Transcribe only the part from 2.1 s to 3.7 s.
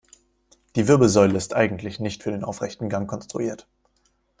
für den aufrechten Gang konstruiert.